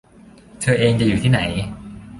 [0.61, 1.39] เธอเองจะอยู่ที่ไหน